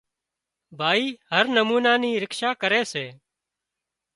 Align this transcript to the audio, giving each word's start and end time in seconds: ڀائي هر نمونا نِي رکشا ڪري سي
ڀائي 0.79 1.05
هر 1.31 1.45
نمونا 1.57 1.93
نِي 2.01 2.11
رکشا 2.23 2.49
ڪري 2.61 2.81
سي 2.91 3.05